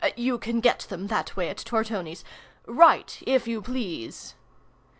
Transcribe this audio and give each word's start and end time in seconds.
(You 0.17 0.39
can 0.39 0.61
get 0.61 0.79
them 0.89 1.05
that 1.09 1.35
way 1.37 1.47
at 1.49 1.57
Tortoni's)—Write, 1.57 3.21
if 3.27 3.47
you 3.47 3.61
please! 3.61 4.33